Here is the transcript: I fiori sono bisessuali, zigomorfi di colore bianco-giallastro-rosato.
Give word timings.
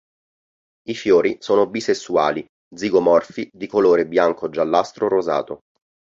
I 0.87 0.95
fiori 0.95 1.37
sono 1.41 1.69
bisessuali, 1.69 2.43
zigomorfi 2.73 3.51
di 3.53 3.67
colore 3.67 4.07
bianco-giallastro-rosato. 4.07 5.59